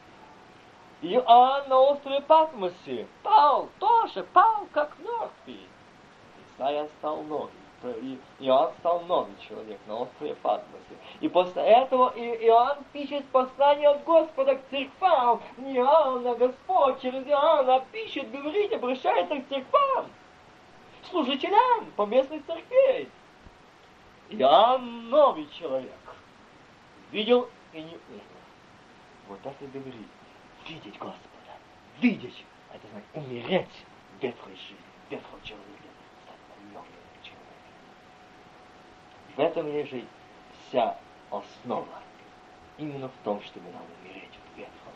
[1.02, 5.68] Иоанн на острове Патмосе пал, тоже пал, как мертвый.
[6.56, 7.52] Исаия стал новый.
[8.40, 10.96] Иоанн стал новый человек на острове Патмосе.
[11.20, 15.42] И после этого Иоанн пишет послание от Господа к церквам.
[15.58, 20.06] Иоанна, Господь через Иоанна пишет, говорит, обращается к церквам
[21.10, 23.10] служителям поместных церквей.
[24.38, 25.92] Я новый человек.
[27.12, 28.24] Видел и не умер.
[29.28, 30.08] Вот это говорит.
[30.68, 31.20] Видеть Господа.
[32.02, 32.44] Видеть.
[32.74, 33.86] Это значит умереть
[34.20, 34.78] ветхой жизни,
[35.12, 35.68] ветхого человека.
[36.24, 36.88] Стать новым
[37.22, 37.46] человеком.
[39.36, 40.06] В этом лежит
[40.68, 40.98] вся
[41.30, 42.02] основа
[42.80, 44.94] именно в том, чтобы нам умереть в ветхом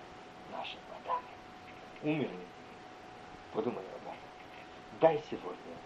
[0.52, 1.28] нашем Адаме.
[2.02, 2.48] Умерли.
[3.54, 4.16] Подумай об этом.
[5.00, 5.78] Дай сегодня,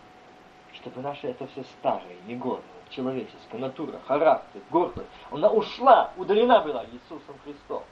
[0.76, 7.38] чтобы наша это все старое, негодное, человеческая натура, характер, гордость, она ушла, удалена была Иисусом
[7.44, 7.84] Христом.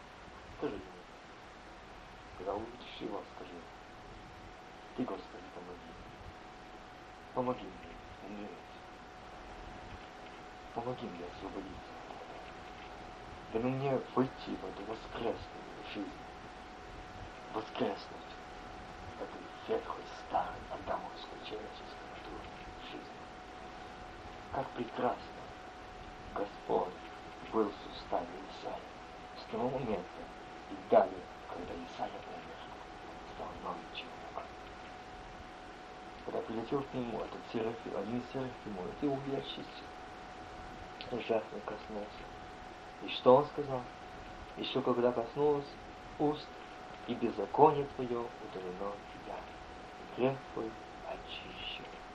[0.58, 0.84] Скажи мне,
[2.38, 3.52] когда увидишь его, скажи,
[4.98, 5.90] ты, Господи, помоги.
[7.34, 8.50] Помоги мне умереть.
[10.74, 11.90] Помоги мне освободиться.
[13.54, 15.38] Да ну мне войти в эту воскресную
[15.94, 16.10] жизнь.
[17.54, 18.32] Воскреснуть
[19.18, 22.59] в этой ветхой, старой, адамовской человеческой натуре
[22.92, 23.20] жизни.
[24.54, 25.42] Как прекрасно
[26.36, 26.94] Господь
[27.52, 28.80] был в суставе Исаия
[29.38, 30.22] с того момента
[30.72, 32.60] и далее, когда Исаия умер,
[33.36, 34.44] стал новым человеком.
[36.26, 39.84] Когда прилетел к нему этот Серафим, один из Серафимов, ты увечился,
[41.12, 42.26] жертвы коснулся.
[43.04, 43.82] И что он сказал?
[44.58, 45.66] Еще когда коснулась
[46.20, 46.48] уст,
[47.08, 49.36] и беззаконие твое удалено тебя,
[50.16, 50.70] грех твой
[51.08, 51.59] очищен.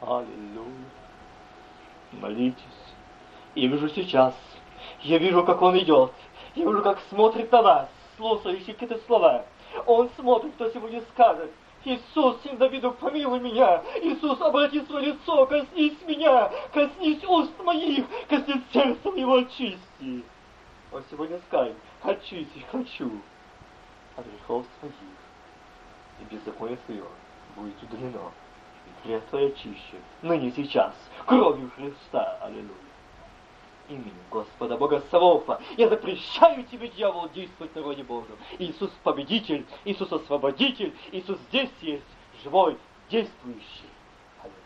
[0.06, 0.84] Аллилуйя.
[2.12, 2.58] Молитесь.
[3.54, 4.34] Я вижу сейчас,
[5.00, 6.12] я вижу, как он идет,
[6.54, 9.46] я вижу, как смотрит на вас, слушающий какие-то слова.
[9.86, 11.50] Он смотрит, кто сегодня скажет,
[11.84, 13.82] Иисус, сын Давиду, помилуй меня.
[14.02, 20.24] Иисус, обрати свое лицо, коснись меня, коснись уст моих, коснись сердца моего, очисти.
[20.92, 23.10] Он сегодня скажет, очисти, хочу
[24.16, 24.94] от грехов своих,
[26.20, 27.04] и беззаконие свое
[27.56, 28.32] будет удалено.
[29.04, 30.94] Твой очищен, ныне сейчас,
[31.26, 32.38] кровью Христа.
[32.40, 32.84] Аллилуйя
[33.88, 35.60] именем Господа Бога Савофа.
[35.76, 38.36] Я запрещаю тебе, дьявол, действовать в народе Божьем.
[38.58, 42.04] Иисус победитель, Иисус освободитель, Иисус здесь есть,
[42.42, 42.78] живой,
[43.10, 43.90] действующий.
[44.42, 44.62] Аллилуйя.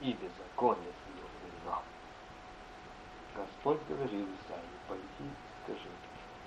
[0.00, 1.82] И беззаконие твое удалено.
[3.34, 5.30] Господь говорил Исаии, пойди,
[5.64, 5.90] скажи.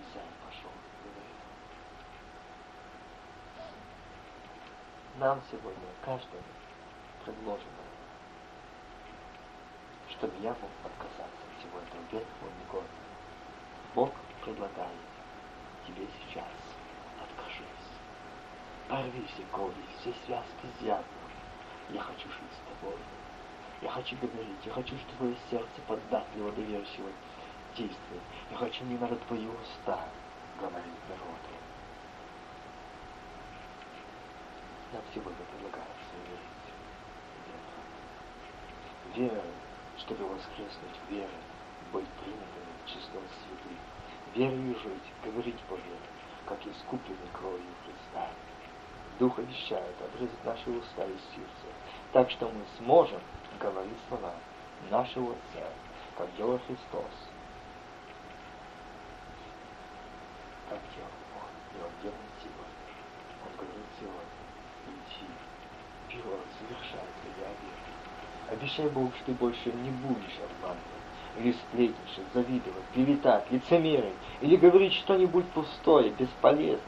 [0.09, 0.71] Исаия пошел,
[1.03, 1.37] говорит.
[5.21, 6.41] Нам сегодня каждому
[7.23, 7.61] предложено
[10.09, 12.83] чтобы я мог отказаться от всего этого.
[13.93, 14.11] Бог
[14.43, 14.97] предлагает
[15.85, 16.47] тебе сейчас
[17.21, 17.89] откажись.
[18.89, 21.05] Порви все годы, все связки с дьяволом.
[21.91, 22.97] Я хочу жить с тобой.
[23.83, 27.11] Я хочу говорить, я хочу, чтобы твое сердце податливо, доверчиво
[27.77, 28.23] действовать.
[28.49, 30.03] Я хочу не надо твои уста
[30.59, 31.70] говорить народу.
[34.93, 36.51] Нам сегодня предлагается верить.
[39.15, 39.43] Вера
[40.01, 41.29] чтобы воскреснуть верой,
[41.91, 43.77] быть принятыми в число святых,
[44.33, 45.97] верою жить, говорить Божье,
[46.45, 48.29] как искуплены кровью Христа.
[49.19, 51.67] Дух обещает обрезать наши уста и сердце,
[52.13, 53.21] так что мы сможем
[53.59, 54.33] говорить слова
[54.89, 55.67] нашего Отца,
[56.17, 57.29] как делал Христос.
[60.69, 62.81] Как делал Он, и Он делает сегодня.
[63.45, 64.41] Он говорит сегодня,
[65.21, 68.51] иди, первое совершает твоя вера.
[68.51, 70.81] Обещай Бог, что ты больше не будешь обманывать,
[71.37, 76.79] или сплетничать, завидовать, клеветать, лицемерить, или говорить что-нибудь пустое, бесполезное.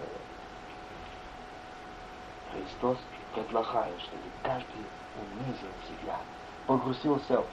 [2.51, 2.97] Христос
[3.33, 6.19] предлагает, чтобы каждый унизил себя,
[6.67, 7.43] погрузился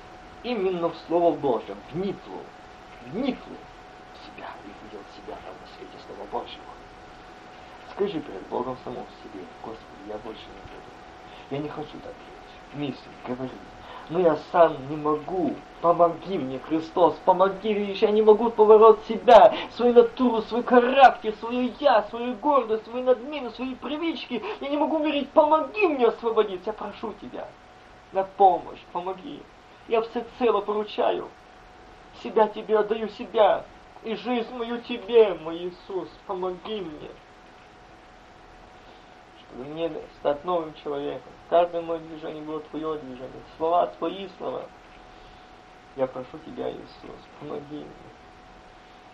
[0.42, 2.40] именно в Слово Божье, вникло,
[3.06, 3.56] вникло
[4.14, 6.79] в себя и видел себя там на свете Слова Божьего.
[8.00, 10.90] Скажи перед Богом самому себе, Господи, я больше не буду.
[11.50, 13.52] Я не хочу так жить, мыслить, говорить,
[14.08, 15.54] но я сам не могу.
[15.82, 21.72] Помоги мне, Христос, помоги, видишь, я не могу поворот себя, свою натуру, свой характер, свою
[21.78, 24.42] я, свою гордость, свою надмену, свои привычки.
[24.62, 27.48] Я не могу умереть, помоги мне освободиться, я прошу Тебя
[28.12, 29.42] на помощь, помоги.
[29.88, 31.28] Я всецело поручаю,
[32.22, 33.66] себя Тебе отдаю себя,
[34.04, 37.10] и жизнь мою Тебе, мой Иисус, помоги мне
[39.56, 41.32] мне стать новым человеком.
[41.48, 43.42] Каждое мое движение было Твое движение.
[43.56, 44.62] Слова Твои слова.
[45.96, 47.86] Я прошу Тебя, Иисус, помоги мне.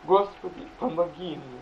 [0.05, 1.61] Господи, помоги мне.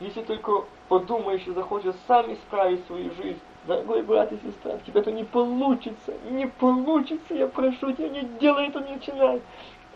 [0.00, 5.00] Если только подумаешь и захочешь сам исправить свою жизнь, дорогой брат и сестра, у тебя
[5.00, 9.42] это не получится, не получится, я прошу тебя, не делай это, не начинай.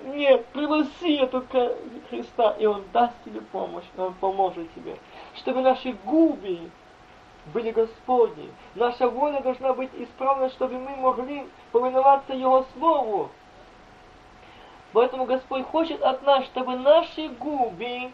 [0.05, 1.45] Нет, пригласи этого
[2.11, 4.97] Христа, и Он даст тебе помощь, Он поможет тебе.
[5.37, 6.59] Чтобы наши губы
[7.47, 8.51] были Господни.
[8.75, 13.31] Наша воля должна быть исправна, чтобы мы могли повиноваться Его Слову.
[14.93, 18.13] Поэтому Господь хочет от нас, чтобы наши губы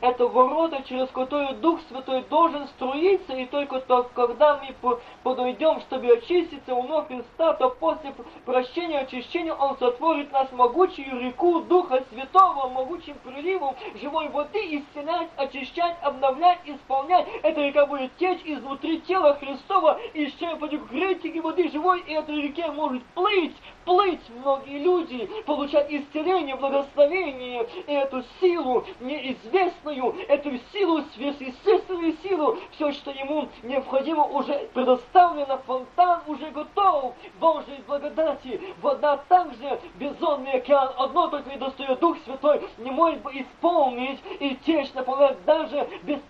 [0.00, 6.12] это ворота, через которые Дух Святой должен струиться, и только то, когда мы подойдем, чтобы
[6.12, 12.68] очиститься у ног Христа, то после прощения, очищения Он сотворит нас могучую реку Духа Святого,
[12.68, 17.26] могучим приливом живой воды, исцелять, очищать, обновлять, исполнять.
[17.42, 22.70] Эта река будет течь изнутри тела Христова, и исчерпать гретики воды живой, и этой реке
[22.70, 23.56] может плыть,
[23.90, 32.92] плыть многие люди, получать исцеление, благословение, и эту силу неизвестную, эту силу, сверхъестественную силу, все,
[32.92, 41.26] что ему необходимо, уже предоставлено, фонтан уже готов, Божьей благодати, вода также, бездонный океан, одно
[41.26, 46.20] только и достает Дух Святой, не может исполнить и течь, наполнять даже без